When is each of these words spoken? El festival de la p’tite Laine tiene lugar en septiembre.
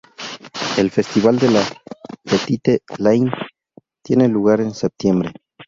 El 0.79 0.89
festival 0.89 1.37
de 1.37 1.51
la 1.51 1.61
p’tite 2.25 2.81
Laine 2.97 3.31
tiene 4.01 4.27
lugar 4.27 4.59
en 4.59 4.73
septiembre. 4.73 5.31